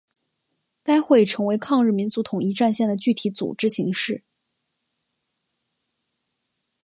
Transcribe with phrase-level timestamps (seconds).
[0.81, 4.23] 该会成为抗日民族统一战线的具体组织形式。